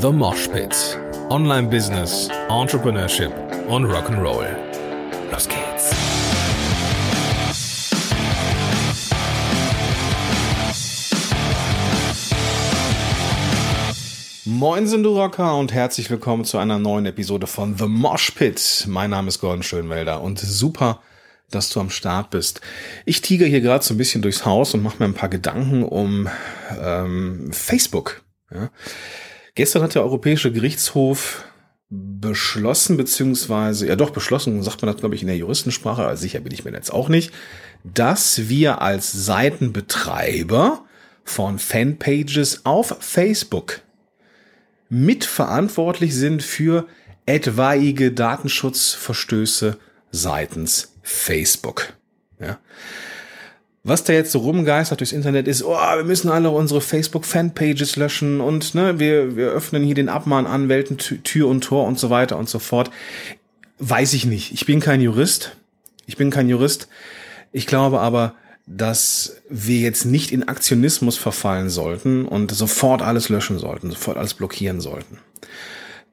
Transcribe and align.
The 0.00 0.10
Mosh 0.10 0.48
Pit. 0.48 0.98
Online 1.28 1.68
Business, 1.68 2.30
Entrepreneurship 2.48 3.32
und 3.68 3.84
Rock'n'Roll. 3.84 4.46
Los 5.30 5.46
geht's. 5.46 5.90
Moin 14.46 14.86
sind 14.86 15.02
du 15.02 15.20
Rocker 15.20 15.58
und 15.58 15.74
herzlich 15.74 16.08
willkommen 16.08 16.46
zu 16.46 16.56
einer 16.56 16.78
neuen 16.78 17.04
Episode 17.04 17.46
von 17.46 17.76
The 17.76 17.86
Mosh 17.86 18.30
Pit. 18.30 18.86
Mein 18.88 19.10
Name 19.10 19.28
ist 19.28 19.40
Gordon 19.40 19.62
Schönwelder 19.62 20.22
und 20.22 20.38
super, 20.38 21.02
dass 21.50 21.68
du 21.68 21.78
am 21.78 21.90
Start 21.90 22.30
bist. 22.30 22.62
Ich 23.04 23.20
tiger 23.20 23.44
hier 23.44 23.60
gerade 23.60 23.84
so 23.84 23.92
ein 23.92 23.98
bisschen 23.98 24.22
durchs 24.22 24.46
Haus 24.46 24.72
und 24.72 24.82
mache 24.82 24.96
mir 24.98 25.04
ein 25.04 25.14
paar 25.14 25.28
Gedanken 25.28 25.82
um 25.82 26.26
ähm, 26.82 27.50
Facebook. 27.52 28.22
Ja. 28.50 28.70
Gestern 29.60 29.82
hat 29.82 29.94
der 29.94 30.04
Europäische 30.04 30.50
Gerichtshof 30.50 31.44
beschlossen, 31.90 32.96
beziehungsweise, 32.96 33.86
ja 33.86 33.94
doch 33.94 34.08
beschlossen, 34.08 34.62
sagt 34.62 34.80
man 34.80 34.90
das, 34.90 34.98
glaube 34.98 35.14
ich, 35.14 35.20
in 35.20 35.26
der 35.26 35.36
Juristensprache, 35.36 36.06
also 36.06 36.22
sicher 36.22 36.40
bin 36.40 36.54
ich 36.54 36.64
mir 36.64 36.72
jetzt 36.72 36.90
auch 36.90 37.10
nicht, 37.10 37.30
dass 37.84 38.48
wir 38.48 38.80
als 38.80 39.12
Seitenbetreiber 39.12 40.82
von 41.24 41.58
Fanpages 41.58 42.64
auf 42.64 42.96
Facebook 43.00 43.82
mitverantwortlich 44.88 46.14
sind 46.14 46.42
für 46.42 46.86
etwaige 47.26 48.12
Datenschutzverstöße 48.12 49.76
seitens 50.10 50.94
Facebook. 51.02 51.92
Ja. 52.40 52.58
Was 53.82 54.04
da 54.04 54.12
jetzt 54.12 54.32
so 54.32 54.40
rumgeistert 54.40 55.00
durchs 55.00 55.12
Internet 55.12 55.48
ist, 55.48 55.62
oh, 55.62 55.70
wir 55.70 56.04
müssen 56.04 56.28
alle 56.28 56.50
unsere 56.50 56.82
Facebook-Fanpages 56.82 57.96
löschen 57.96 58.42
und 58.42 58.74
ne, 58.74 58.98
wir, 58.98 59.36
wir 59.36 59.48
öffnen 59.48 59.82
hier 59.82 59.94
den 59.94 60.10
Abmahnanwälten 60.10 60.98
Tür 60.98 61.48
und 61.48 61.62
Tor 61.62 61.86
und 61.86 61.98
so 61.98 62.10
weiter 62.10 62.36
und 62.36 62.48
so 62.48 62.58
fort. 62.58 62.90
Weiß 63.78 64.12
ich 64.12 64.26
nicht. 64.26 64.52
Ich 64.52 64.66
bin 64.66 64.80
kein 64.80 65.00
Jurist. 65.00 65.56
Ich 66.04 66.18
bin 66.18 66.30
kein 66.30 66.50
Jurist. 66.50 66.88
Ich 67.52 67.66
glaube 67.66 68.00
aber, 68.00 68.34
dass 68.66 69.40
wir 69.48 69.78
jetzt 69.78 70.04
nicht 70.04 70.30
in 70.30 70.46
Aktionismus 70.46 71.16
verfallen 71.16 71.70
sollten 71.70 72.26
und 72.26 72.52
sofort 72.52 73.00
alles 73.00 73.30
löschen 73.30 73.58
sollten, 73.58 73.90
sofort 73.90 74.18
alles 74.18 74.34
blockieren 74.34 74.80
sollten. 74.80 75.18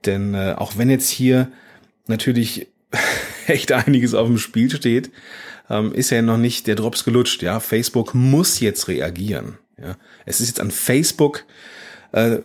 Denn 0.06 0.34
äh, 0.34 0.56
auch 0.58 0.78
wenn 0.78 0.90
jetzt 0.90 1.10
hier 1.10 1.52
natürlich 2.08 2.68
echt 3.48 3.74
einiges 3.74 4.14
auf 4.14 4.28
dem 4.28 4.38
Spiel 4.38 4.72
steht, 4.72 5.12
ähm, 5.70 5.94
ist 5.94 6.10
ja 6.10 6.22
noch 6.22 6.38
nicht 6.38 6.68
der 6.68 6.76
Drops 6.76 7.04
gelutscht. 7.04 7.42
Ja, 7.42 7.60
Facebook 7.60 8.14
muss 8.14 8.60
jetzt 8.60 8.88
reagieren. 8.88 9.58
Ja, 9.82 9.96
es 10.26 10.42
ist 10.42 10.48
jetzt 10.48 10.60
an 10.60 10.72
Facebook 10.72 11.46
äh, 12.12 12.40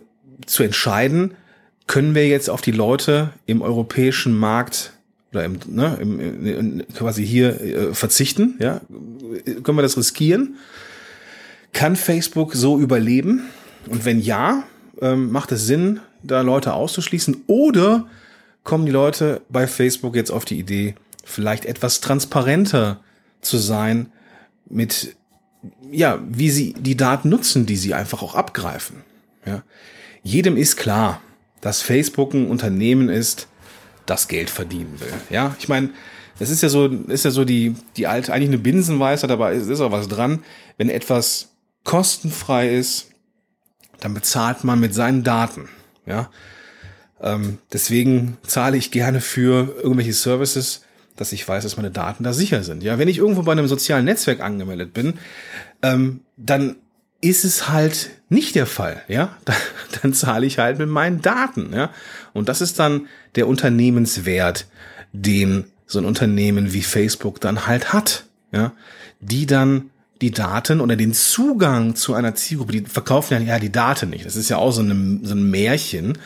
zu 0.45 0.63
entscheiden, 0.63 1.35
können 1.87 2.15
wir 2.15 2.27
jetzt 2.27 2.49
auf 2.49 2.61
die 2.61 2.71
Leute 2.71 3.31
im 3.45 3.61
europäischen 3.61 4.37
Markt 4.37 4.93
oder 5.31 5.45
im, 5.45 5.59
ne, 5.67 5.97
im, 5.99 6.45
im, 6.45 6.83
quasi 6.95 7.25
hier 7.25 7.59
äh, 7.61 7.93
verzichten? 7.93 8.55
Ja, 8.59 8.81
können 9.63 9.77
wir 9.77 9.81
das 9.81 9.97
riskieren? 9.97 10.55
Kann 11.73 11.95
Facebook 11.95 12.53
so 12.53 12.79
überleben? 12.79 13.43
Und 13.87 14.05
wenn 14.05 14.19
ja, 14.19 14.63
ähm, 15.01 15.31
macht 15.31 15.51
es 15.51 15.65
Sinn, 15.65 15.99
da 16.21 16.41
Leute 16.41 16.73
auszuschließen? 16.73 17.43
Oder 17.47 18.07
kommen 18.63 18.85
die 18.85 18.91
Leute 18.91 19.41
bei 19.49 19.67
Facebook 19.67 20.15
jetzt 20.15 20.31
auf 20.31 20.45
die 20.45 20.59
Idee, 20.59 20.95
vielleicht 21.25 21.65
etwas 21.65 21.99
transparenter 21.99 23.01
zu 23.43 23.57
sein 23.57 24.11
mit, 24.69 25.15
ja, 25.91 26.19
wie 26.27 26.49
sie 26.49 26.73
die 26.73 26.97
Daten 26.97 27.29
nutzen, 27.29 27.65
die 27.65 27.77
sie 27.77 27.93
einfach 27.93 28.21
auch 28.21 28.35
abgreifen. 28.35 29.03
Ja. 29.45 29.63
Jedem 30.23 30.57
ist 30.57 30.77
klar, 30.77 31.21
dass 31.61 31.81
Facebook 31.81 32.33
ein 32.33 32.47
Unternehmen 32.47 33.09
ist, 33.09 33.47
das 34.05 34.27
Geld 34.27 34.49
verdienen 34.49 34.99
will. 34.99 35.13
Ja, 35.29 35.55
ich 35.59 35.69
meine, 35.69 35.89
das 36.39 36.49
ist 36.49 36.61
ja 36.61 36.69
so, 36.69 36.87
ist 36.87 37.25
ja 37.25 37.31
so 37.31 37.45
die, 37.45 37.75
die 37.95 38.07
alte, 38.07 38.33
eigentlich 38.33 38.49
eine 38.49 38.57
Binsenweisheit, 38.57 39.31
aber 39.31 39.51
es 39.51 39.67
ist 39.67 39.79
auch 39.79 39.91
was 39.91 40.07
dran. 40.07 40.43
Wenn 40.77 40.89
etwas 40.89 41.49
kostenfrei 41.83 42.75
ist, 42.75 43.11
dann 43.99 44.13
bezahlt 44.13 44.63
man 44.63 44.79
mit 44.79 44.93
seinen 44.93 45.23
Daten. 45.23 45.69
Ja, 46.05 46.29
ähm, 47.21 47.59
deswegen 47.71 48.37
zahle 48.45 48.75
ich 48.75 48.91
gerne 48.91 49.21
für 49.21 49.75
irgendwelche 49.77 50.13
Services, 50.13 50.81
dass 51.15 51.31
ich 51.31 51.47
weiß, 51.47 51.63
dass 51.63 51.77
meine 51.77 51.91
Daten 51.91 52.23
da 52.23 52.33
sicher 52.33 52.63
sind. 52.63 52.83
Ja, 52.83 52.97
wenn 52.97 53.07
ich 53.07 53.17
irgendwo 53.17 53.43
bei 53.43 53.51
einem 53.51 53.67
sozialen 53.67 54.05
Netzwerk 54.05 54.41
angemeldet 54.41 54.93
bin, 54.93 55.15
ähm, 55.81 56.21
dann 56.37 56.75
ist 57.21 57.45
es 57.45 57.69
halt 57.69 58.09
nicht 58.29 58.55
der 58.55 58.65
Fall, 58.65 59.01
ja, 59.07 59.37
dann, 59.45 59.55
dann 60.01 60.13
zahle 60.13 60.45
ich 60.45 60.59
halt 60.59 60.79
mit 60.79 60.89
meinen 60.89 61.21
Daten, 61.21 61.71
ja, 61.73 61.89
und 62.33 62.49
das 62.49 62.61
ist 62.61 62.79
dann 62.79 63.07
der 63.35 63.47
Unternehmenswert, 63.47 64.67
den 65.13 65.65
so 65.85 65.99
ein 65.99 66.05
Unternehmen 66.05 66.73
wie 66.73 66.81
Facebook 66.81 67.39
dann 67.39 67.67
halt 67.67 67.93
hat, 67.93 68.25
ja, 68.51 68.73
die 69.19 69.45
dann 69.45 69.89
die 70.21 70.31
Daten 70.31 70.79
oder 70.79 70.95
den 70.95 71.13
Zugang 71.13 71.95
zu 71.95 72.13
einer 72.13 72.33
Zielgruppe, 72.33 72.71
die 72.71 72.81
verkaufen 72.81 73.33
ja, 73.33 73.39
ja 73.39 73.59
die 73.59 73.71
Daten 73.71 74.09
nicht. 74.09 74.25
Das 74.25 74.37
ist 74.37 74.49
ja 74.49 74.57
auch 74.57 74.71
so, 74.71 74.81
eine, 74.81 75.19
so 75.23 75.35
ein 75.35 75.49
Märchen, 75.49 76.17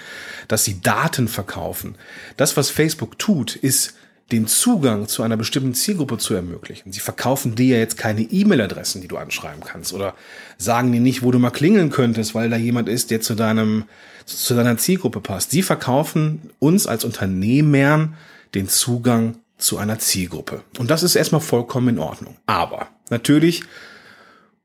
dass 0.47 0.63
sie 0.63 0.81
Daten 0.81 1.27
verkaufen. 1.27 1.95
Das, 2.37 2.55
was 2.57 2.69
Facebook 2.69 3.17
tut, 3.17 3.55
ist 3.55 3.95
den 4.31 4.47
Zugang 4.47 5.07
zu 5.07 5.23
einer 5.23 5.37
bestimmten 5.37 5.73
Zielgruppe 5.73 6.17
zu 6.17 6.33
ermöglichen. 6.33 6.91
Sie 6.91 6.99
verkaufen 6.99 7.55
dir 7.55 7.75
ja 7.75 7.77
jetzt 7.77 7.97
keine 7.97 8.21
E-Mail-Adressen, 8.21 9.01
die 9.01 9.07
du 9.07 9.17
anschreiben 9.17 9.63
kannst 9.63 9.93
oder 9.93 10.15
sagen 10.57 10.91
dir 10.91 10.99
nicht, 10.99 11.23
wo 11.23 11.31
du 11.31 11.39
mal 11.39 11.51
klingeln 11.51 11.89
könntest, 11.89 12.35
weil 12.35 12.49
da 12.49 12.57
jemand 12.57 12.89
ist, 12.89 13.09
der 13.09 13.21
zu 13.21 13.35
deinem, 13.35 13.85
zu 14.25 14.53
deiner 14.53 14.77
Zielgruppe 14.77 15.21
passt. 15.21 15.51
Sie 15.51 15.61
verkaufen 15.61 16.49
uns 16.59 16.87
als 16.87 17.05
Unternehmern 17.05 18.15
den 18.53 18.67
Zugang 18.67 19.37
zu 19.57 19.77
einer 19.77 19.97
Zielgruppe. 19.99 20.61
Und 20.77 20.91
das 20.91 21.03
ist 21.03 21.15
erstmal 21.15 21.41
vollkommen 21.41 21.89
in 21.89 21.99
Ordnung. 21.99 22.35
Aber 22.45 22.87
natürlich 23.09 23.63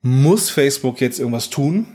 muss 0.02 0.50
Facebook 0.50 1.00
jetzt 1.00 1.20
irgendwas 1.20 1.50
tun 1.50 1.86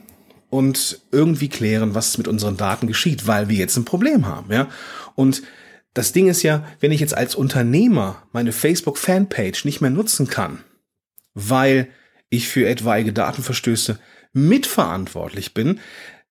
und 0.50 1.02
irgendwie 1.12 1.50
klären, 1.50 1.96
was 1.96 2.18
mit 2.18 2.30
unseren 2.30 2.56
Daten 2.56 2.88
geschieht, 2.88 3.28
weil 3.28 3.50
wir 3.50 3.58
jetzt 3.58 3.76
ein 3.76 3.86
Problem 3.86 4.26
haben, 4.26 4.52
ja. 4.52 4.68
Und 5.16 5.44
das 5.98 6.12
Ding 6.12 6.28
ist 6.28 6.44
ja, 6.44 6.64
wenn 6.80 6.92
ich 6.92 7.00
jetzt 7.00 7.18
als 7.18 7.34
Unternehmer 7.34 8.24
meine 8.32 8.52
Facebook-Fanpage 8.52 9.66
nicht 9.66 9.82
mehr 9.82 9.90
nutzen 9.90 10.28
kann, 10.28 10.64
weil 11.34 11.90
ich 12.30 12.48
für 12.48 12.68
etwaige 12.68 13.14
Datenverstöße 13.14 14.00
mitverantwortlich 14.32 15.54
bin, 15.56 15.80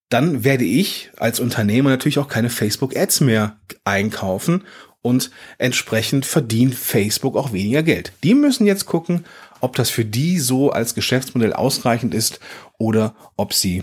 dann 0.09 0.44
werde 0.44 0.65
ich 0.65 1.10
als 1.16 1.41
Unternehmer 1.41 1.91
natürlich 1.91 2.19
auch 2.19 2.28
keine 2.28 2.50
Facebook-Ads 2.50 3.22
mehr 3.22 3.59
einkaufen 3.82 4.62
und 5.03 5.32
entsprechend 5.59 6.26
verdient 6.26 6.75
Facebook 6.76 7.37
auch 7.37 7.53
weniger 7.53 7.82
Geld. 7.82 8.12
Die 8.22 8.34
müssen 8.34 8.66
jetzt 8.66 8.87
gucken, 8.87 9.25
ob 9.60 9.75
das 9.75 9.91
für 9.91 10.05
die 10.05 10.38
so 10.38 10.71
als 10.71 10.94
Geschäftsmodell 10.94 11.53
ausreichend 11.53 12.15
ist 12.15 12.38
oder 12.78 13.16
ob 13.37 13.53
sie 13.53 13.82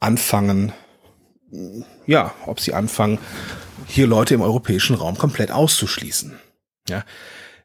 anfangen, 0.00 0.72
ja, 2.06 2.34
ob 2.44 2.60
sie 2.60 2.74
anfangen, 2.74 3.18
hier 3.86 4.06
Leute 4.06 4.34
im 4.34 4.42
europäischen 4.42 4.94
Raum 4.94 5.16
komplett 5.18 5.50
auszuschließen. 5.50 6.38
Ja. 6.88 7.04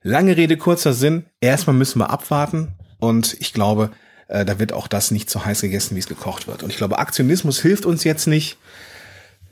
Lange 0.02 0.38
Rede, 0.38 0.58
kurzer 0.58 0.94
Sinn. 0.94 1.26
Erstmal 1.42 1.76
müssen 1.76 2.00
wir 2.00 2.10
abwarten 2.10 2.74
und 3.00 3.36
ich 3.40 3.54
glaube, 3.54 3.92
äh, 4.28 4.46
da 4.46 4.60
wird 4.60 4.72
auch 4.72 4.88
das 4.88 5.12
nicht 5.12 5.30
so 5.30 5.44
heiß 5.44 5.62
gegessen, 5.62 5.96
wie 5.96 6.00
es 6.00 6.08
gekocht 6.08 6.48
wird. 6.48 6.64
Und 6.64 6.70
ich 6.70 6.78
glaube, 6.78 7.00
Aktionismus 7.00 7.60
hilft 7.60 7.86
uns 7.86 8.04
jetzt 8.04 8.28
nicht. 8.28 8.58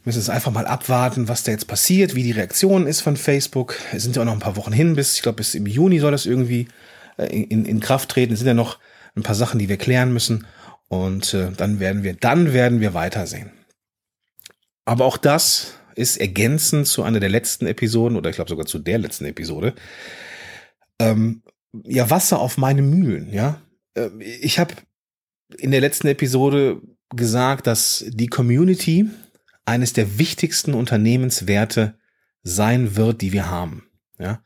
Wir 0.04 0.10
müssen 0.10 0.20
es 0.20 0.30
einfach 0.30 0.52
mal 0.52 0.68
abwarten, 0.68 1.28
was 1.28 1.44
da 1.44 1.52
jetzt 1.52 1.68
passiert, 1.68 2.16
wie 2.16 2.24
die 2.24 2.32
Reaktion 2.32 2.88
ist 2.88 3.02
von 3.02 3.18
Facebook. 3.18 3.76
Es 3.92 4.04
sind 4.04 4.16
ja 4.16 4.22
auch 4.22 4.26
noch 4.26 4.34
ein 4.34 4.40
paar 4.40 4.56
Wochen 4.56 4.72
hin, 4.72 4.96
bis, 4.96 5.16
ich 5.16 5.22
glaube, 5.22 5.38
bis 5.38 5.54
im 5.54 5.66
Juni 5.66 6.00
soll 6.00 6.12
das 6.12 6.26
irgendwie 6.26 6.70
äh, 7.18 7.26
in, 7.26 7.66
in 7.66 7.80
Kraft 7.82 8.10
treten. 8.10 8.34
Es 8.34 8.40
sind 8.40 8.48
ja 8.48 8.54
noch 8.54 8.80
ein 9.16 9.24
paar 9.24 9.36
Sachen, 9.36 9.60
die 9.60 9.68
wir 9.68 9.78
klären 9.78 10.14
müssen. 10.14 10.48
Und 10.88 11.34
äh, 11.34 11.52
dann 11.52 11.82
werden 11.82 12.04
wir, 12.04 12.14
dann 12.14 12.54
werden 12.54 12.80
wir 12.80 12.94
weitersehen. 12.94 13.52
Aber 14.86 15.04
auch 15.04 15.18
das 15.18 15.74
ist 15.98 16.18
ergänzend 16.18 16.88
zu 16.88 17.04
einer 17.04 17.20
der 17.20 17.30
letzten 17.30 17.66
Episoden 17.66 18.18
oder 18.18 18.30
ich 18.30 18.36
glaube 18.36 18.50
sogar 18.50 18.66
zu 18.66 18.80
der 18.80 19.00
letzten 19.00 19.26
Episode. 19.26 19.74
Ähm, 21.00 21.44
ja, 21.84 22.10
Wasser 22.10 22.40
auf 22.40 22.58
meine 22.58 22.82
Mühlen, 22.82 23.32
ja. 23.32 23.62
Äh, 23.96 24.10
ich 24.22 24.60
habe 24.60 24.74
in 25.58 25.72
der 25.72 25.82
letzten 25.82 26.08
Episode 26.08 26.82
gesagt, 27.16 27.68
dass 27.68 28.06
die 28.08 28.28
Community 28.28 29.10
eines 29.66 29.94
der 29.94 30.20
wichtigsten 30.20 30.74
Unternehmenswerte 30.74 31.98
sein 32.44 32.96
wird, 32.96 33.22
die 33.22 33.34
wir 33.34 33.50
haben. 33.50 33.90
Ja 34.20 34.42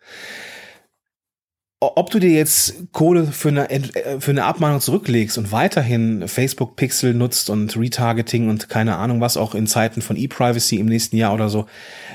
ob 1.81 2.11
du 2.11 2.19
dir 2.19 2.29
jetzt 2.29 2.75
Kohle 2.91 3.25
für 3.25 3.49
eine, 3.49 3.69
äh, 3.69 4.19
für 4.19 4.31
eine 4.31 4.45
Abmahnung 4.45 4.79
zurücklegst 4.79 5.37
und 5.37 5.51
weiterhin 5.51 6.27
Facebook 6.27 6.75
Pixel 6.75 7.13
nutzt 7.13 7.49
und 7.49 7.75
Retargeting 7.75 8.49
und 8.49 8.69
keine 8.69 8.97
Ahnung 8.97 9.19
was 9.19 9.35
auch 9.35 9.55
in 9.55 9.67
Zeiten 9.67 10.01
von 10.01 10.15
E-Privacy 10.15 10.77
im 10.77 10.85
nächsten 10.85 11.17
Jahr 11.17 11.33
oder 11.33 11.49
so, 11.49 11.65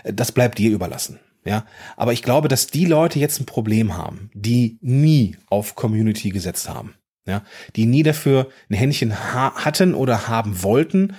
äh, 0.05 0.13
das 0.13 0.33
bleibt 0.33 0.59
dir 0.59 0.71
überlassen. 0.71 1.19
Ja, 1.45 1.65
aber 1.97 2.13
ich 2.13 2.23
glaube, 2.23 2.49
dass 2.49 2.67
die 2.67 2.87
Leute 2.87 3.21
jetzt 3.21 3.41
ein 3.41 3.47
Problem 3.47 3.97
haben, 3.97 4.31
die 4.35 4.79
nie 4.81 5.37
auf 5.49 5.77
Community 5.77 6.31
gesetzt 6.31 6.69
haben. 6.69 6.95
Ja, 7.25 7.43
die 7.75 7.87
nie 7.87 8.05
dafür 8.05 8.49
ein 8.71 8.75
Händchen 8.75 9.13
ha 9.33 9.53
hatten 9.57 9.95
oder 9.95 10.29
haben 10.29 10.63
wollten, 10.63 11.15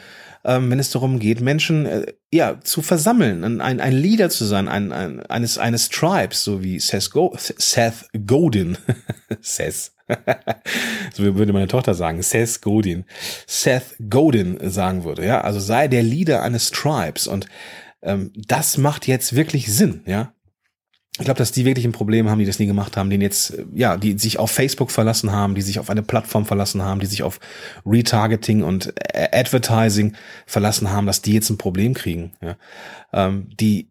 ähm, 0.47 0.71
wenn 0.71 0.79
es 0.79 0.91
darum 0.91 1.19
geht, 1.19 1.41
Menschen 1.41 1.85
äh, 1.85 2.13
ja 2.33 2.59
zu 2.61 2.81
versammeln, 2.81 3.43
ein, 3.61 3.79
ein 3.81 3.93
Leader 3.93 4.29
zu 4.29 4.45
sein, 4.45 4.69
ein, 4.69 4.93
ein, 4.93 5.19
eines 5.27 5.57
eines 5.57 5.89
Tribes, 5.89 6.43
so 6.43 6.63
wie 6.63 6.79
Seth, 6.79 7.11
Go 7.11 7.35
Seth 7.37 8.09
Godin, 8.25 8.77
Seth, 9.41 9.91
so 11.13 11.23
würde 11.35 11.51
meine 11.53 11.67
Tochter 11.67 11.93
sagen, 11.93 12.21
Seth 12.21 12.61
Godin, 12.61 13.03
Seth 13.45 13.97
Godin 14.09 14.57
sagen 14.61 15.03
würde, 15.03 15.25
ja, 15.25 15.41
also 15.41 15.59
sei 15.59 15.89
der 15.89 16.01
Leader 16.03 16.41
eines 16.41 16.71
Tribes. 16.71 17.27
Und 17.27 17.47
ähm, 18.01 18.31
das 18.35 18.77
macht 18.77 19.05
jetzt 19.05 19.35
wirklich 19.35 19.71
Sinn, 19.71 20.01
ja. 20.05 20.33
Ich 21.19 21.25
glaube, 21.25 21.39
dass 21.39 21.51
die 21.51 21.65
wirklich 21.65 21.85
ein 21.85 21.93
Problem 21.93 22.29
haben, 22.29 22.39
die 22.39 22.45
das 22.45 22.59
nie 22.59 22.67
gemacht 22.67 22.95
haben, 22.95 23.09
die 23.09 23.17
jetzt, 23.17 23.57
ja, 23.73 23.97
die 23.97 24.17
sich 24.19 24.37
auf 24.37 24.51
Facebook 24.51 24.91
verlassen 24.91 25.31
haben, 25.31 25.55
die 25.55 25.63
sich 25.63 25.79
auf 25.79 25.89
eine 25.89 26.03
Plattform 26.03 26.45
verlassen 26.45 26.83
haben, 26.83 26.99
die 26.99 27.07
sich 27.07 27.23
auf 27.23 27.39
Retargeting 27.85 28.63
und 28.63 28.93
Advertising 29.13 30.13
verlassen 30.45 30.91
haben, 30.91 31.07
dass 31.07 31.23
die 31.23 31.33
jetzt 31.33 31.49
ein 31.49 31.57
Problem 31.57 31.95
kriegen. 31.95 32.33
Ja. 32.41 32.55
Ähm, 33.13 33.49
die 33.59 33.89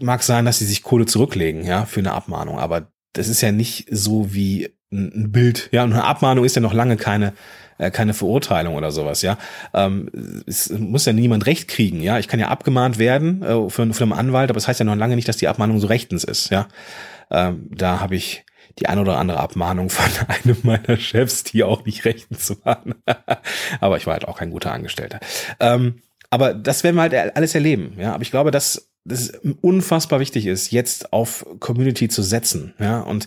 mag 0.00 0.22
sein, 0.22 0.44
dass 0.44 0.58
sie 0.58 0.66
sich 0.66 0.82
Kohle 0.82 1.06
zurücklegen, 1.06 1.64
ja, 1.64 1.86
für 1.86 2.00
eine 2.00 2.12
Abmahnung, 2.12 2.58
aber 2.58 2.92
das 3.12 3.28
ist 3.28 3.40
ja 3.40 3.50
nicht 3.50 3.88
so 3.90 4.32
wie 4.32 4.70
ein 4.92 5.32
Bild. 5.32 5.68
Ja, 5.72 5.84
und 5.84 5.92
eine 5.92 6.04
Abmahnung 6.04 6.44
ist 6.44 6.56
ja 6.56 6.62
noch 6.62 6.74
lange 6.74 6.96
keine 6.96 7.32
äh, 7.80 7.90
keine 7.90 8.14
Verurteilung 8.14 8.74
oder 8.74 8.90
sowas, 8.90 9.22
ja. 9.22 9.38
Ähm, 9.72 10.10
es 10.46 10.70
muss 10.70 11.06
ja 11.06 11.12
niemand 11.12 11.46
Recht 11.46 11.68
kriegen, 11.68 12.02
ja. 12.02 12.18
Ich 12.18 12.28
kann 12.28 12.38
ja 12.38 12.48
abgemahnt 12.48 12.98
werden 12.98 13.42
äh, 13.42 13.70
von, 13.70 13.94
von 13.94 14.12
einem 14.12 14.12
Anwalt, 14.12 14.50
aber 14.50 14.58
das 14.58 14.68
heißt 14.68 14.80
ja 14.80 14.84
noch 14.84 14.96
lange 14.96 15.16
nicht, 15.16 15.28
dass 15.28 15.38
die 15.38 15.48
Abmahnung 15.48 15.80
so 15.80 15.86
rechtens 15.86 16.24
ist, 16.24 16.50
ja. 16.50 16.68
Ähm, 17.30 17.68
da 17.70 18.00
habe 18.00 18.16
ich 18.16 18.44
die 18.78 18.86
ein 18.86 18.98
oder 18.98 19.18
andere 19.18 19.40
Abmahnung 19.40 19.88
von 19.88 20.04
einem 20.28 20.58
meiner 20.62 20.98
Chefs, 20.98 21.44
die 21.44 21.64
auch 21.64 21.84
nicht 21.84 22.04
rechtens 22.04 22.54
waren. 22.64 22.94
aber 23.80 23.96
ich 23.96 24.06
war 24.06 24.14
halt 24.14 24.28
auch 24.28 24.38
kein 24.38 24.50
guter 24.50 24.72
Angestellter. 24.72 25.20
Ähm, 25.58 26.02
aber 26.28 26.54
das 26.54 26.84
werden 26.84 26.96
wir 26.96 27.02
halt 27.02 27.14
alles 27.14 27.54
erleben, 27.54 27.94
ja. 27.98 28.12
Aber 28.12 28.22
ich 28.22 28.30
glaube, 28.30 28.50
dass 28.50 28.90
das 29.04 29.32
unfassbar 29.62 30.20
wichtig 30.20 30.46
ist, 30.46 30.70
jetzt 30.70 31.14
auf 31.14 31.46
Community 31.58 32.08
zu 32.08 32.22
setzen, 32.22 32.74
ja. 32.78 33.00
Und 33.00 33.26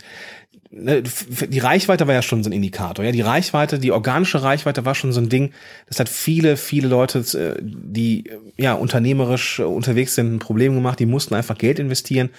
die 0.75 1.59
Reichweite 1.59 2.07
war 2.07 2.15
ja 2.15 2.23
schon 2.23 2.43
so 2.43 2.49
ein 2.49 2.53
Indikator. 2.53 3.05
Ja, 3.05 3.11
die 3.11 3.21
Reichweite, 3.21 3.77
die 3.77 3.91
organische 3.91 4.41
Reichweite 4.41 4.85
war 4.85 4.95
schon 4.95 5.13
so 5.13 5.21
ein 5.21 5.29
Ding. 5.29 5.53
Das 5.87 5.99
hat 5.99 6.09
viele, 6.09 6.57
viele 6.57 6.87
Leute, 6.87 7.19
äh, 7.19 7.61
die 7.61 8.31
ja 8.57 8.73
unternehmerisch 8.73 9.59
unterwegs 9.59 10.15
sind, 10.15 10.33
ein 10.33 10.39
Problem 10.39 10.73
gemacht. 10.73 10.99
Die 10.99 11.05
mussten 11.05 11.35
einfach 11.35 11.59
Geld 11.59 11.77
investieren, 11.77 12.31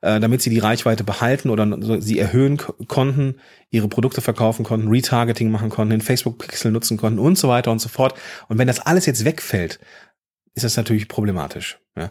äh, 0.00 0.18
damit 0.18 0.42
sie 0.42 0.50
die 0.50 0.58
Reichweite 0.58 1.04
behalten 1.04 1.50
oder 1.50 2.00
sie 2.00 2.18
erhöhen 2.18 2.56
konnten, 2.88 3.36
ihre 3.70 3.88
Produkte 3.88 4.22
verkaufen 4.22 4.64
konnten, 4.64 4.88
Retargeting 4.88 5.50
machen 5.50 5.70
konnten, 5.70 5.90
den 5.90 6.00
Facebook-Pixel 6.00 6.72
nutzen 6.72 6.96
konnten 6.96 7.20
und 7.20 7.38
so 7.38 7.48
weiter 7.48 7.70
und 7.70 7.80
so 7.80 7.88
fort. 7.88 8.14
Und 8.48 8.58
wenn 8.58 8.66
das 8.66 8.80
alles 8.80 9.06
jetzt 9.06 9.24
wegfällt, 9.24 9.78
ist 10.54 10.64
das 10.64 10.76
natürlich 10.76 11.06
problematisch. 11.06 11.78
Ja. 11.96 12.10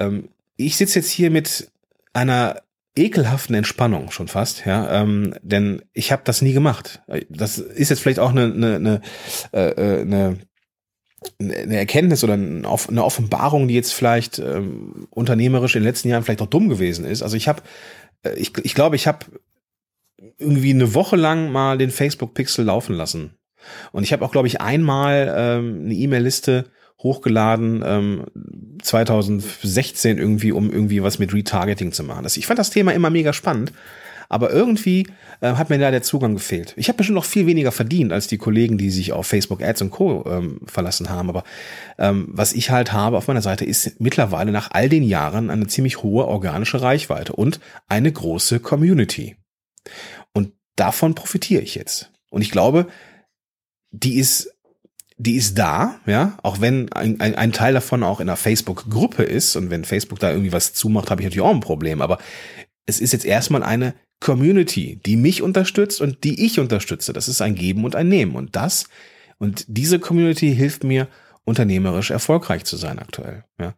Ähm, 0.00 0.28
ich 0.56 0.76
sitze 0.76 0.98
jetzt 0.98 1.10
hier 1.10 1.30
mit 1.30 1.70
einer 2.12 2.62
ekelhaften 2.96 3.54
Entspannung 3.54 4.10
schon 4.10 4.28
fast, 4.28 4.64
ja, 4.64 5.02
ähm, 5.02 5.34
denn 5.42 5.82
ich 5.92 6.12
habe 6.12 6.22
das 6.24 6.42
nie 6.42 6.52
gemacht. 6.52 7.02
Das 7.28 7.58
ist 7.58 7.90
jetzt 7.90 8.00
vielleicht 8.00 8.18
auch 8.18 8.30
eine 8.30 8.44
eine 8.44 8.76
eine, 8.76 9.00
äh, 9.52 10.00
eine, 10.00 10.38
eine 11.38 11.76
Erkenntnis 11.76 12.24
oder 12.24 12.34
eine 12.34 13.04
Offenbarung, 13.04 13.68
die 13.68 13.74
jetzt 13.74 13.92
vielleicht 13.92 14.38
ähm, 14.38 15.06
unternehmerisch 15.10 15.76
in 15.76 15.82
den 15.82 15.88
letzten 15.88 16.08
Jahren 16.08 16.22
vielleicht 16.22 16.42
auch 16.42 16.46
dumm 16.46 16.68
gewesen 16.68 17.04
ist. 17.04 17.22
Also 17.22 17.36
ich 17.36 17.48
habe, 17.48 17.62
äh, 18.22 18.34
ich, 18.34 18.52
ich 18.62 18.74
glaube, 18.74 18.96
ich 18.96 19.06
habe 19.06 19.26
irgendwie 20.38 20.70
eine 20.70 20.94
Woche 20.94 21.16
lang 21.16 21.52
mal 21.52 21.78
den 21.78 21.90
Facebook 21.90 22.34
Pixel 22.34 22.64
laufen 22.64 22.94
lassen. 22.94 23.36
Und 23.92 24.04
ich 24.04 24.12
habe 24.12 24.24
auch, 24.24 24.32
glaube 24.32 24.48
ich, 24.48 24.60
einmal 24.60 25.34
ähm, 25.36 25.82
eine 25.84 25.94
E-Mail-Liste 25.94 26.70
hochgeladen, 27.02 27.82
ähm, 27.84 28.24
2016 28.82 30.18
irgendwie, 30.18 30.52
um 30.52 30.70
irgendwie 30.70 31.02
was 31.02 31.18
mit 31.18 31.34
Retargeting 31.34 31.92
zu 31.92 32.04
machen. 32.04 32.26
Ich 32.34 32.46
fand 32.46 32.58
das 32.58 32.70
Thema 32.70 32.92
immer 32.92 33.10
mega 33.10 33.32
spannend. 33.32 33.72
Aber 34.28 34.50
irgendwie 34.50 35.06
äh, 35.40 35.54
hat 35.54 35.70
mir 35.70 35.78
da 35.78 35.90
der 35.90 36.02
Zugang 36.02 36.34
gefehlt. 36.34 36.74
Ich 36.76 36.88
habe 36.88 36.96
bestimmt 36.96 37.16
noch 37.16 37.24
viel 37.24 37.46
weniger 37.46 37.72
verdient 37.72 38.12
als 38.12 38.26
die 38.26 38.38
Kollegen, 38.38 38.78
die 38.78 38.90
sich 38.90 39.12
auf 39.12 39.26
Facebook 39.26 39.62
Ads 39.62 39.82
und 39.82 39.90
Co. 39.90 40.24
Ähm, 40.26 40.60
verlassen 40.66 41.10
haben. 41.10 41.28
Aber 41.28 41.44
ähm, 41.98 42.28
was 42.30 42.52
ich 42.52 42.70
halt 42.70 42.92
habe 42.92 43.16
auf 43.16 43.28
meiner 43.28 43.42
Seite 43.42 43.64
ist 43.64 44.00
mittlerweile 44.00 44.52
nach 44.52 44.70
all 44.72 44.88
den 44.88 45.04
Jahren 45.04 45.50
eine 45.50 45.66
ziemlich 45.66 46.02
hohe 46.02 46.26
organische 46.26 46.82
Reichweite 46.82 47.34
und 47.34 47.60
eine 47.88 48.10
große 48.10 48.60
Community. 48.60 49.36
Und 50.32 50.52
davon 50.74 51.14
profitiere 51.14 51.62
ich 51.62 51.74
jetzt. 51.74 52.10
Und 52.30 52.42
ich 52.42 52.50
glaube, 52.50 52.88
die 53.92 54.16
ist 54.16 54.55
die 55.18 55.36
ist 55.36 55.58
da, 55.58 55.98
ja, 56.06 56.36
auch 56.42 56.60
wenn 56.60 56.92
ein, 56.92 57.20
ein, 57.20 57.34
ein 57.34 57.52
Teil 57.52 57.72
davon 57.72 58.02
auch 58.02 58.20
in 58.20 58.28
einer 58.28 58.36
Facebook-Gruppe 58.36 59.22
ist 59.22 59.56
und 59.56 59.70
wenn 59.70 59.84
Facebook 59.84 60.18
da 60.18 60.30
irgendwie 60.30 60.52
was 60.52 60.74
zumacht, 60.74 61.10
habe 61.10 61.22
ich 61.22 61.26
natürlich 61.26 61.46
auch 61.46 61.54
ein 61.54 61.60
Problem. 61.60 62.02
Aber 62.02 62.18
es 62.84 63.00
ist 63.00 63.12
jetzt 63.12 63.24
erstmal 63.24 63.62
eine 63.62 63.94
Community, 64.20 65.00
die 65.04 65.16
mich 65.16 65.42
unterstützt 65.42 66.00
und 66.00 66.24
die 66.24 66.44
ich 66.44 66.60
unterstütze. 66.60 67.12
Das 67.12 67.28
ist 67.28 67.40
ein 67.40 67.54
Geben 67.54 67.84
und 67.84 67.96
ein 67.96 68.08
Nehmen. 68.08 68.34
Und 68.34 68.56
das, 68.56 68.88
und 69.38 69.64
diese 69.68 69.98
Community 69.98 70.54
hilft 70.54 70.84
mir, 70.84 71.08
unternehmerisch 71.46 72.10
erfolgreich 72.10 72.64
zu 72.64 72.76
sein 72.76 72.98
aktuell. 72.98 73.44
Ja. 73.58 73.74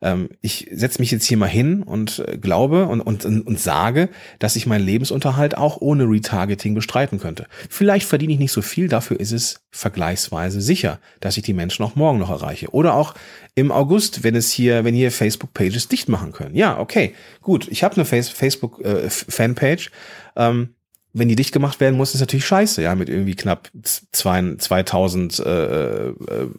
Ähm, 0.00 0.30
ich 0.40 0.68
setze 0.72 1.00
mich 1.00 1.10
jetzt 1.10 1.24
hier 1.24 1.36
mal 1.36 1.48
hin 1.48 1.82
und 1.82 2.20
äh, 2.20 2.38
glaube 2.38 2.86
und, 2.86 3.00
und, 3.00 3.24
und 3.24 3.60
sage, 3.60 4.08
dass 4.38 4.54
ich 4.54 4.66
meinen 4.66 4.86
Lebensunterhalt 4.86 5.56
auch 5.56 5.78
ohne 5.80 6.04
Retargeting 6.04 6.76
bestreiten 6.76 7.18
könnte. 7.18 7.46
Vielleicht 7.68 8.06
verdiene 8.06 8.34
ich 8.34 8.38
nicht 8.38 8.52
so 8.52 8.62
viel, 8.62 8.88
dafür 8.88 9.18
ist 9.18 9.32
es 9.32 9.60
vergleichsweise 9.72 10.60
sicher, 10.60 11.00
dass 11.18 11.36
ich 11.36 11.42
die 11.42 11.54
Menschen 11.54 11.84
auch 11.84 11.96
morgen 11.96 12.20
noch 12.20 12.30
erreiche. 12.30 12.70
Oder 12.70 12.94
auch 12.94 13.14
im 13.56 13.72
August, 13.72 14.22
wenn 14.22 14.36
es 14.36 14.52
hier, 14.52 14.84
wenn 14.84 14.94
hier 14.94 15.10
Facebook-Pages 15.10 15.88
dicht 15.88 16.08
machen 16.08 16.30
können. 16.30 16.54
Ja, 16.54 16.78
okay, 16.78 17.14
gut. 17.42 17.66
Ich 17.68 17.82
habe 17.82 17.96
eine 17.96 18.04
Facebook-Fanpage. 18.04 19.90
Äh, 20.36 20.46
ähm, 20.46 20.74
wenn 21.18 21.28
die 21.28 21.36
dicht 21.36 21.52
gemacht 21.52 21.80
werden 21.80 21.96
muss, 21.96 22.14
ist 22.14 22.20
natürlich 22.20 22.46
scheiße, 22.46 22.82
ja, 22.82 22.94
mit 22.94 23.08
irgendwie 23.08 23.34
knapp 23.34 23.70
zwei, 24.12 24.56
2000 24.56 25.38
äh, 25.40 26.08
äh, 26.08 26.14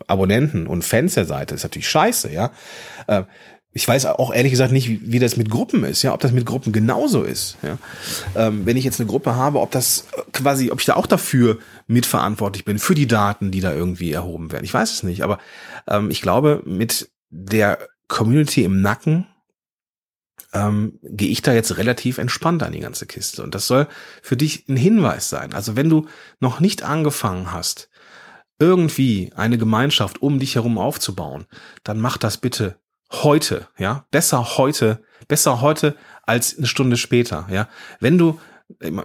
Abonnenten 0.07 0.67
und 0.67 0.83
Fans 0.83 1.13
der 1.15 1.25
Seite, 1.25 1.55
ist 1.55 1.63
natürlich 1.63 1.89
scheiße, 1.89 2.31
ja. 2.31 2.51
Äh, 3.07 3.23
ich 3.71 3.87
weiß 3.87 4.07
auch 4.07 4.33
ehrlich 4.33 4.51
gesagt 4.51 4.71
nicht, 4.71 4.89
wie, 4.89 4.99
wie 5.03 5.19
das 5.19 5.37
mit 5.37 5.49
Gruppen 5.49 5.83
ist, 5.83 6.01
ja, 6.01 6.13
ob 6.13 6.19
das 6.21 6.31
mit 6.31 6.45
Gruppen 6.45 6.73
genauso 6.73 7.23
ist, 7.23 7.57
ja. 7.61 7.77
Ähm, 8.35 8.65
wenn 8.65 8.77
ich 8.77 8.83
jetzt 8.83 8.99
eine 8.99 9.09
Gruppe 9.09 9.35
habe, 9.35 9.59
ob 9.59 9.71
das 9.71 10.07
quasi, 10.33 10.71
ob 10.71 10.79
ich 10.79 10.85
da 10.85 10.95
auch 10.95 11.07
dafür 11.07 11.59
mitverantwortlich 11.87 12.65
bin, 12.65 12.79
für 12.79 12.95
die 12.95 13.07
Daten, 13.07 13.51
die 13.51 13.61
da 13.61 13.73
irgendwie 13.73 14.11
erhoben 14.11 14.51
werden. 14.51 14.65
Ich 14.65 14.73
weiß 14.73 14.91
es 14.91 15.03
nicht, 15.03 15.23
aber 15.23 15.39
ähm, 15.87 16.11
ich 16.11 16.21
glaube, 16.21 16.61
mit 16.65 17.09
der 17.29 17.79
Community 18.07 18.63
im 18.63 18.81
Nacken 18.81 19.27
ähm, 20.53 20.99
gehe 21.03 21.29
ich 21.29 21.41
da 21.41 21.53
jetzt 21.53 21.77
relativ 21.77 22.17
entspannt 22.17 22.63
an 22.63 22.71
die 22.71 22.79
ganze 22.79 23.05
Kiste. 23.05 23.43
Und 23.43 23.55
das 23.55 23.67
soll 23.67 23.87
für 24.21 24.37
dich 24.37 24.67
ein 24.67 24.77
Hinweis 24.77 25.29
sein. 25.29 25.53
Also 25.53 25.75
wenn 25.75 25.89
du 25.89 26.07
noch 26.39 26.59
nicht 26.59 26.83
angefangen 26.83 27.51
hast, 27.51 27.89
irgendwie 28.59 29.31
eine 29.35 29.57
Gemeinschaft 29.57 30.21
um 30.21 30.39
dich 30.39 30.55
herum 30.55 30.77
aufzubauen, 30.77 31.45
dann 31.83 31.99
mach 31.99 32.17
das 32.17 32.37
bitte 32.37 32.75
heute, 33.11 33.67
ja, 33.77 34.05
besser 34.11 34.57
heute, 34.57 35.01
besser 35.27 35.61
heute 35.61 35.95
als 36.25 36.57
eine 36.57 36.67
Stunde 36.67 36.97
später, 36.97 37.47
ja. 37.49 37.67
Wenn 37.99 38.17
du 38.17 38.39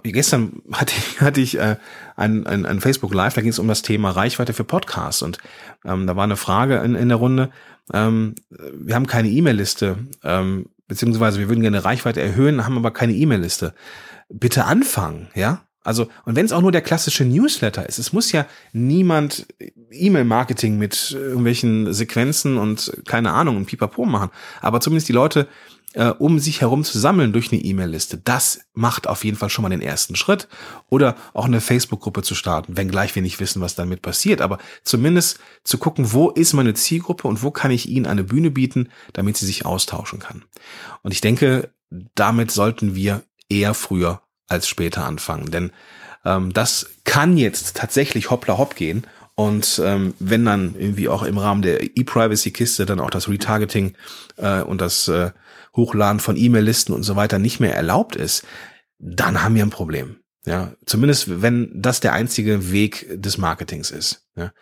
gestern 0.03 0.61
hatte 0.73 0.95
ich, 0.97 1.21
hatte 1.21 1.41
ich 1.41 1.59
äh, 1.59 1.77
ein, 2.17 2.47
ein, 2.47 2.67
ein 2.67 2.81
Facebook 2.81 3.15
Live, 3.15 3.35
da 3.35 3.41
ging 3.41 3.51
es 3.51 3.59
um 3.59 3.69
das 3.69 3.83
Thema 3.83 4.11
Reichweite 4.11 4.53
für 4.53 4.65
Podcasts 4.65 5.23
und 5.23 5.39
ähm, 5.85 6.07
da 6.07 6.17
war 6.17 6.25
eine 6.25 6.37
Frage 6.37 6.79
in, 6.79 6.95
in 6.95 7.09
der 7.09 7.19
Runde. 7.19 7.51
Ähm, 7.93 8.35
wir 8.51 8.95
haben 8.95 9.07
keine 9.07 9.29
E-Mail-Liste. 9.29 9.99
Ähm, 10.23 10.67
beziehungsweise 10.89 11.39
wir 11.39 11.49
würden 11.49 11.63
gerne 11.63 11.85
Reichweite 11.85 12.21
erhöhen, 12.21 12.65
haben 12.65 12.77
aber 12.77 12.91
keine 12.93 13.15
E-Mail-Liste. 13.15 13.75
Bitte 14.29 14.65
anfangen, 14.65 15.29
ja? 15.35 15.67
Also, 15.83 16.09
und 16.25 16.35
wenn 16.35 16.47
es 16.47 16.53
auch 16.53 16.63
nur 16.63 16.73
der 16.73 16.81
klassische 16.81 17.27
Newsletter 17.27 17.87
ist, 17.87 17.99
es 17.99 18.15
muss 18.15 18.33
ja 18.33 18.47
niemand 18.73 19.47
E-Mail-Marketing 19.91 20.79
mit 20.79 21.13
irgendwelchen 21.13 21.93
Sequenzen 21.93 22.57
und 22.57 23.03
keine 23.07 23.33
Ahnung 23.33 23.59
und 23.59 23.67
Pipapo 23.67 24.07
machen, 24.07 24.31
aber 24.63 24.81
zumindest 24.81 25.09
die 25.11 25.13
Leute 25.13 25.47
äh, 25.95 26.09
um 26.09 26.39
sich 26.39 26.61
herum 26.61 26.85
zu 26.85 26.99
sammeln 26.99 27.33
durch 27.33 27.53
eine 27.53 27.63
E-Mail-Liste. 27.63 28.19
Das 28.19 28.61
macht 28.75 29.07
auf 29.07 29.25
jeden 29.25 29.37
Fall 29.37 29.49
schon 29.49 29.63
mal 29.63 29.71
den 29.71 29.81
ersten 29.81 30.17
Schritt. 30.17 30.49
Oder 30.91 31.17
auch 31.33 31.47
eine 31.47 31.61
Facebook-Gruppe 31.61 32.23
zu 32.23 32.35
starten, 32.35 32.77
wenngleich 32.77 33.15
wir 33.15 33.23
nicht 33.23 33.41
wissen, 33.41 33.63
was 33.63 33.75
damit 33.75 34.03
passiert. 34.03 34.41
Aber 34.41 34.59
zumindest 34.83 35.39
zu 35.63 35.79
gucken, 35.79 36.13
wo 36.13 36.31
ist 36.31 36.53
meine 36.53 36.75
Zielgruppe 36.75 37.27
und 37.29 37.43
wo 37.43 37.51
kann 37.51 37.71
ich 37.71 37.89
ihnen 37.89 38.07
eine 38.07 38.25
Bühne 38.25 38.51
bieten, 38.51 38.91
damit 39.13 39.37
sie 39.37 39.47
sich 39.47 39.65
austauschen 39.65 40.19
kann. 40.19 40.45
Und 41.03 41.13
ich 41.13 41.21
denke, 41.21 41.71
damit 42.15 42.51
sollten 42.51 42.95
wir 42.95 43.23
eher 43.49 43.75
früher 43.75 44.23
als 44.49 44.69
später 44.69 45.05
anfangen. 45.05 45.51
Denn 45.51 45.71
ähm, 46.25 46.53
das 46.53 46.91
kann 47.05 47.37
jetzt 47.37 47.77
tatsächlich 47.77 48.31
hoppla 48.31 48.59
hopp 48.59 48.77
gehen. 48.77 49.07
Und 49.37 49.81
ähm, 49.85 50.15
wenn 50.21 50.45
dann 50.45 50.75
irgendwie 50.79 51.09
auch 51.09 51.25
im 51.25 51.39
Rahmen 51.39 51.63
der 51.63 51.83
E-Privacy-Kiste 51.83 52.87
dann 52.87 53.01
auch 53.01 53.11
das 53.11 53.29
Retargeting 53.29 53.97
äh, 54.37 54.63
und 54.63 54.81
das 54.81 55.09
äh, 55.09 55.33
Hochladen 55.75 56.21
von 56.21 56.37
E-Mail-Listen 56.37 56.93
und 56.93 57.03
so 57.03 57.17
weiter 57.17 57.39
nicht 57.39 57.59
mehr 57.59 57.75
erlaubt 57.75 58.15
ist, 58.15 58.45
dann 58.99 59.43
haben 59.43 59.57
wir 59.57 59.65
ein 59.65 59.71
Problem. 59.71 60.21
Ja, 60.47 60.75
zumindest 60.85 61.43
wenn 61.43 61.71
das 61.75 62.01
der 62.01 62.13
einzige 62.13 62.71
Weg 62.71 63.07
des 63.11 63.39
Marketings 63.39 63.91
ist. 63.91 64.27
Ja. 64.37 64.53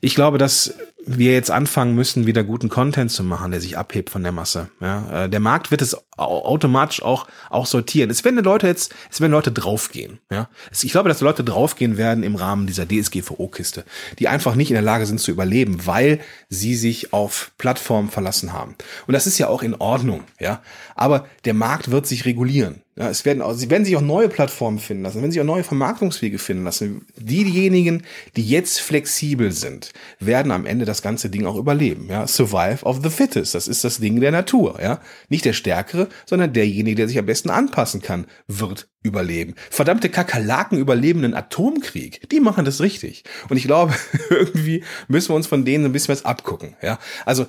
Ich 0.00 0.16
glaube, 0.16 0.38
dass 0.38 0.74
wir 1.06 1.32
jetzt 1.32 1.50
anfangen 1.50 1.94
müssen, 1.94 2.26
wieder 2.26 2.44
guten 2.44 2.68
Content 2.68 3.10
zu 3.10 3.24
machen, 3.24 3.50
der 3.50 3.60
sich 3.60 3.78
abhebt 3.78 4.10
von 4.10 4.22
der 4.22 4.32
Masse. 4.32 4.68
Ja, 4.80 5.24
äh, 5.24 5.28
der 5.28 5.40
Markt 5.40 5.70
wird 5.70 5.82
es 5.82 5.96
automatisch 6.16 7.02
auch, 7.02 7.26
auch 7.48 7.66
sortieren. 7.66 8.10
Es 8.10 8.24
werden 8.24 8.42
Leute 8.44 8.66
jetzt, 8.66 8.94
es 9.10 9.20
werden 9.20 9.32
Leute 9.32 9.52
draufgehen. 9.52 10.18
Ja, 10.30 10.48
ich 10.70 10.92
glaube, 10.92 11.08
dass 11.08 11.20
Leute 11.20 11.44
draufgehen 11.44 11.96
werden 11.96 12.22
im 12.22 12.36
Rahmen 12.36 12.66
dieser 12.66 12.86
DSGVO-Kiste, 12.86 13.84
die 14.18 14.28
einfach 14.28 14.54
nicht 14.54 14.70
in 14.70 14.74
der 14.74 14.82
Lage 14.82 15.06
sind 15.06 15.20
zu 15.20 15.30
überleben, 15.30 15.86
weil 15.86 16.20
sie 16.48 16.74
sich 16.74 17.12
auf 17.12 17.52
Plattformen 17.58 18.10
verlassen 18.10 18.52
haben. 18.52 18.76
Und 19.06 19.14
das 19.14 19.26
ist 19.26 19.38
ja 19.38 19.48
auch 19.48 19.62
in 19.62 19.74
Ordnung. 19.74 20.24
Ja, 20.38 20.62
aber 20.94 21.26
der 21.44 21.54
Markt 21.54 21.90
wird 21.90 22.06
sich 22.06 22.24
regulieren. 22.24 22.82
Ja, 23.00 23.08
es 23.08 23.24
werden, 23.24 23.42
sie 23.56 23.70
werden 23.70 23.86
sich 23.86 23.96
auch 23.96 24.02
neue 24.02 24.28
Plattformen 24.28 24.78
finden 24.78 25.04
lassen, 25.04 25.22
werden 25.22 25.32
sich 25.32 25.40
auch 25.40 25.46
neue 25.46 25.64
Vermarktungswege 25.64 26.38
finden 26.38 26.64
lassen. 26.64 27.06
Diejenigen, 27.16 28.02
die 28.36 28.44
jetzt 28.46 28.78
flexibel 28.82 29.52
sind, 29.52 29.94
werden 30.18 30.52
am 30.52 30.66
Ende 30.66 30.84
das 30.84 31.00
ganze 31.00 31.30
Ding 31.30 31.46
auch 31.46 31.56
überleben. 31.56 32.08
Ja, 32.10 32.26
Survive 32.26 32.84
of 32.84 33.00
the 33.02 33.08
fittest, 33.08 33.54
das 33.54 33.68
ist 33.68 33.84
das 33.84 34.00
Ding 34.00 34.20
der 34.20 34.32
Natur. 34.32 34.78
Ja, 34.82 35.00
nicht 35.30 35.46
der 35.46 35.54
Stärkere, 35.54 36.08
sondern 36.26 36.52
derjenige, 36.52 36.96
der 36.96 37.08
sich 37.08 37.18
am 37.18 37.24
besten 37.24 37.48
anpassen 37.48 38.02
kann, 38.02 38.26
wird 38.46 38.90
überleben. 39.02 39.54
Verdammte 39.70 40.10
Kakerlaken 40.10 40.78
überleben 40.78 41.24
einen 41.24 41.34
Atomkrieg. 41.34 42.28
Die 42.30 42.40
machen 42.40 42.64
das 42.64 42.80
richtig. 42.80 43.24
Und 43.48 43.56
ich 43.56 43.64
glaube, 43.64 43.94
irgendwie 44.30 44.84
müssen 45.08 45.30
wir 45.30 45.36
uns 45.36 45.46
von 45.46 45.64
denen 45.64 45.86
ein 45.86 45.92
bisschen 45.92 46.12
was 46.12 46.24
abgucken. 46.24 46.76
Ja, 46.82 46.98
also 47.24 47.46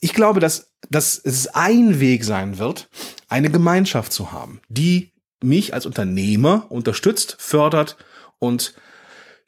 ich 0.00 0.14
glaube, 0.14 0.40
dass, 0.40 0.72
dass 0.90 1.18
es 1.18 1.48
ein 1.48 2.00
Weg 2.00 2.24
sein 2.24 2.58
wird, 2.58 2.88
eine 3.28 3.50
Gemeinschaft 3.50 4.12
zu 4.12 4.32
haben, 4.32 4.60
die 4.68 5.12
mich 5.42 5.74
als 5.74 5.86
Unternehmer 5.86 6.66
unterstützt, 6.70 7.36
fördert 7.38 7.96
und 8.38 8.74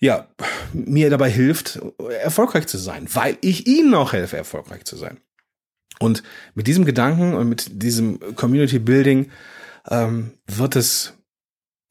ja, 0.01 0.29
mir 0.73 1.11
dabei 1.11 1.31
hilft, 1.31 1.81
erfolgreich 2.23 2.67
zu 2.67 2.79
sein, 2.79 3.07
weil 3.13 3.37
ich 3.43 3.67
ihnen 3.67 3.95
auch 3.95 4.15
helfe, 4.15 4.37
erfolgreich 4.37 4.85
zu 4.85 4.97
sein. 4.97 5.21
Und 5.99 6.23
mit 6.55 6.67
diesem 6.67 6.87
Gedanken 6.87 7.35
und 7.35 7.49
mit 7.49 7.83
diesem 7.83 8.35
Community 8.35 8.79
Building 8.79 9.31
ähm, 9.89 10.33
wird 10.47 10.77
es, 10.77 11.15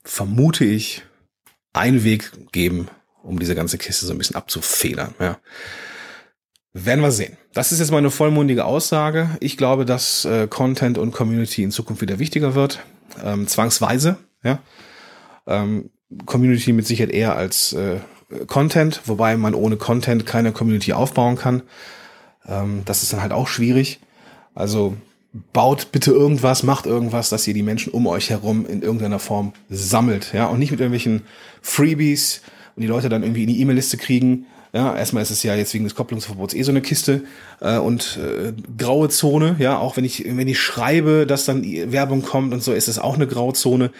vermute 0.03 0.65
ich, 0.65 1.03
einen 1.74 2.03
Weg 2.03 2.32
geben, 2.51 2.88
um 3.24 3.39
diese 3.39 3.56
ganze 3.56 3.77
Kiste 3.77 4.06
so 4.06 4.13
ein 4.13 4.18
bisschen 4.18 4.36
abzufedern. 4.36 5.13
Ja. 5.20 5.38
Werden 6.74 7.01
wir 7.01 7.12
sehen. 7.12 7.38
Das 7.53 7.72
ist 7.72 7.79
jetzt 7.79 7.91
mal 7.91 7.98
eine 7.98 8.12
vollmundige 8.12 8.65
Aussage. 8.65 9.29
Ich 9.39 9.58
glaube, 9.58 9.86
dass 9.86 10.25
äh, 10.25 10.48
Content 10.48 10.98
und 10.98 11.12
Community 11.12 11.63
in 11.63 11.72
Zukunft 11.72 12.01
wieder 12.01 12.20
wichtiger 12.20 12.56
wird. 12.56 12.79
Ähm, 13.24 13.48
zwangsweise, 13.48 14.18
ja. 14.44 14.60
Ähm, 15.48 15.89
Community 16.25 16.74
mit 16.74 16.88
Sicherheit 16.88 17.12
eher 17.12 17.36
als 17.36 17.74
äh, 17.74 18.00
Content, 18.48 19.01
wobei 19.06 19.36
man 19.38 19.56
ohne 19.56 19.77
Content 19.77 20.25
keine 20.25 20.51
Community 20.51 20.94
aufbauen 20.94 21.38
kann. 21.38 21.63
Ähm, 22.46 22.84
das 22.86 23.03
ist 23.03 23.13
dann 23.13 23.22
halt 23.22 23.32
auch 23.32 23.48
schwierig. 23.48 24.00
Also 24.53 24.96
baut 25.53 25.91
bitte 25.91 26.12
irgendwas, 26.12 26.63
macht 26.63 26.86
irgendwas, 26.86 27.29
dass 27.29 27.48
ihr 27.48 27.53
die 27.53 27.63
Menschen 27.63 27.93
um 27.93 28.07
euch 28.07 28.29
herum 28.29 28.65
in 28.65 28.81
irgendeiner 28.81 29.19
Form 29.19 29.53
sammelt, 29.69 30.33
ja, 30.33 30.48
und 30.48 30.59
nicht 30.59 30.71
mit 30.71 30.79
irgendwelchen 30.79 31.21
Freebies 31.62 32.41
und 32.75 32.81
die 32.81 32.88
Leute 32.88 33.09
dann 33.09 33.24
irgendwie 33.24 33.43
in 33.43 33.50
die 33.50 33.62
E-Mail-Liste 33.62 33.98
kriegen 33.98 34.45
ja, 34.71 34.95
erstmal 34.95 35.24
ist 35.24 35.31
es 35.31 35.41
ja 35.41 35.55
jetzt 35.55 35.74
wegen 35.74 35.83
des 35.83 35.95
Kopplungsverbots 35.95 36.53
eh 36.53 36.62
so 36.62 36.71
eine 36.71 36.81
Kiste 36.81 37.24
äh, 37.59 37.77
und 37.77 38.19
äh, 38.21 38.53
graue 38.77 39.09
Zone. 39.09 39.55
Ja, 39.57 39.79
auch 39.79 39.98
wenn 39.98 40.05
ich 40.05 40.24
wenn 40.25 40.48
ich 40.48 40.59
schreibe, 40.59 41.25
dass 41.25 41.45
dann 41.45 41.63
Werbung 41.91 42.21
kommt 42.21 42.53
und 42.53 42.62
so, 42.62 42.74
ist 42.74 42.88
es 42.88 43.00
auch 43.00 43.15
eine 43.15 43.27
graue 43.27 43.53
Zone. 43.53 43.91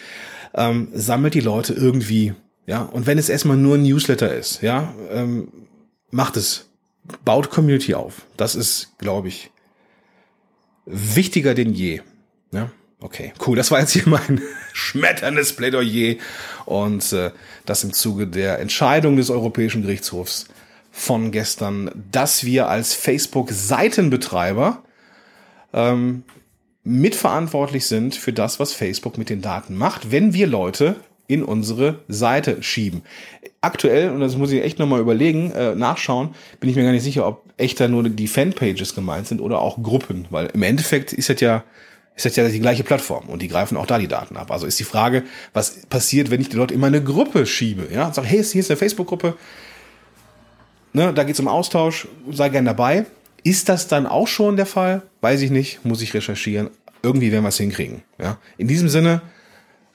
Ähm, 0.54 0.88
sammelt 0.92 1.34
die 1.34 1.40
Leute 1.40 1.74
irgendwie. 1.74 2.34
Ja, 2.66 2.82
und 2.82 3.06
wenn 3.06 3.18
es 3.18 3.28
erstmal 3.28 3.56
nur 3.56 3.76
ein 3.76 3.82
Newsletter 3.82 4.32
ist, 4.32 4.62
ja, 4.62 4.94
ähm, 5.10 5.48
macht 6.10 6.36
es, 6.36 6.68
baut 7.24 7.50
Community 7.50 7.94
auf. 7.94 8.26
Das 8.36 8.54
ist, 8.54 8.96
glaube 8.98 9.28
ich, 9.28 9.50
wichtiger 10.90 11.54
denn 11.54 11.72
je. 11.72 12.00
Ja. 12.52 12.70
Okay, 13.02 13.32
cool. 13.46 13.56
Das 13.56 13.70
war 13.70 13.80
jetzt 13.80 13.92
hier 13.92 14.06
mein 14.06 14.42
schmetterndes 14.72 15.54
Plädoyer 15.54 16.16
und 16.66 17.12
äh, 17.12 17.30
das 17.64 17.82
im 17.82 17.94
Zuge 17.94 18.26
der 18.26 18.58
Entscheidung 18.58 19.16
des 19.16 19.30
Europäischen 19.30 19.82
Gerichtshofs 19.82 20.46
von 20.90 21.30
gestern, 21.30 21.90
dass 22.10 22.44
wir 22.44 22.68
als 22.68 22.92
Facebook-Seitenbetreiber 22.94 24.82
ähm, 25.72 26.24
mitverantwortlich 26.82 27.86
sind 27.86 28.14
für 28.14 28.32
das, 28.32 28.60
was 28.60 28.72
Facebook 28.72 29.16
mit 29.16 29.30
den 29.30 29.40
Daten 29.40 29.76
macht, 29.76 30.10
wenn 30.10 30.34
wir 30.34 30.46
Leute 30.46 30.96
in 31.30 31.44
unsere 31.44 32.00
Seite 32.08 32.62
schieben. 32.62 33.02
Aktuell, 33.60 34.10
und 34.10 34.20
das 34.20 34.36
muss 34.36 34.50
ich 34.50 34.62
echt 34.62 34.78
nochmal 34.78 35.00
überlegen, 35.00 35.52
äh, 35.52 35.74
nachschauen, 35.74 36.34
bin 36.58 36.68
ich 36.68 36.76
mir 36.76 36.82
gar 36.82 36.92
nicht 36.92 37.04
sicher, 37.04 37.26
ob 37.26 37.44
echt 37.56 37.78
da 37.78 37.88
nur 37.88 38.02
die 38.08 38.28
Fanpages 38.28 38.94
gemeint 38.94 39.28
sind 39.28 39.40
oder 39.40 39.60
auch 39.60 39.82
Gruppen, 39.82 40.26
weil 40.30 40.46
im 40.46 40.62
Endeffekt 40.62 41.12
ist 41.12 41.28
das 41.28 41.40
ja 41.40 41.64
ist 42.16 42.26
das 42.26 42.36
ja 42.36 42.46
die 42.48 42.60
gleiche 42.60 42.84
Plattform 42.84 43.28
und 43.28 43.40
die 43.40 43.48
greifen 43.48 43.78
auch 43.78 43.86
da 43.86 43.98
die 43.98 44.08
Daten 44.08 44.36
ab. 44.36 44.50
Also 44.50 44.66
ist 44.66 44.78
die 44.78 44.84
Frage, 44.84 45.22
was 45.54 45.86
passiert, 45.86 46.30
wenn 46.30 46.40
ich 46.40 46.50
die 46.50 46.56
Leute 46.56 46.74
in 46.74 46.80
meine 46.80 47.02
Gruppe 47.02 47.46
schiebe? 47.46 47.88
Ja, 47.94 48.12
sag, 48.12 48.24
hey, 48.24 48.42
hier 48.42 48.60
ist 48.60 48.70
eine 48.70 48.76
Facebook-Gruppe, 48.76 49.36
ne, 50.92 51.14
da 51.14 51.22
geht 51.22 51.34
es 51.34 51.40
um 51.40 51.48
Austausch, 51.48 52.08
sei 52.30 52.48
gern 52.50 52.64
dabei. 52.64 53.06
Ist 53.42 53.70
das 53.70 53.88
dann 53.88 54.06
auch 54.06 54.28
schon 54.28 54.56
der 54.56 54.66
Fall? 54.66 55.02
Weiß 55.22 55.40
ich 55.40 55.50
nicht, 55.50 55.84
muss 55.84 56.02
ich 56.02 56.12
recherchieren. 56.12 56.68
Irgendwie 57.02 57.32
werden 57.32 57.44
wir 57.44 57.48
es 57.48 57.56
hinkriegen. 57.56 58.02
Ja? 58.18 58.36
In 58.58 58.68
diesem 58.68 58.90
Sinne, 58.90 59.22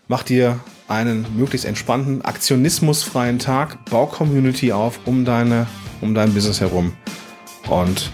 mach 0.08 0.24
dir 0.24 0.60
einen 0.88 1.26
möglichst 1.36 1.66
entspannten, 1.66 2.24
aktionismusfreien 2.24 3.40
Tag, 3.40 3.86
bau 3.86 4.06
Community 4.06 4.72
auf 4.72 5.00
um 5.06 5.26
deine, 5.26 5.68
um 6.02 6.14
dein 6.14 6.34
Business 6.34 6.62
herum 6.62 6.94
und 7.70 8.12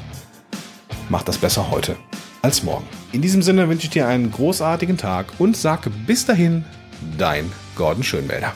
mach 1.09 1.23
das 1.23 1.37
besser 1.37 1.69
heute 1.69 1.97
als 2.41 2.63
morgen. 2.63 2.85
In 3.11 3.21
diesem 3.21 3.41
Sinne 3.41 3.67
wünsche 3.69 3.85
ich 3.85 3.91
dir 3.91 4.07
einen 4.07 4.31
großartigen 4.31 4.97
Tag 4.97 5.27
und 5.37 5.57
sag 5.57 5.89
bis 6.07 6.25
dahin, 6.25 6.63
dein 7.17 7.51
Gordon 7.75 8.03
Schönwälder. 8.03 8.53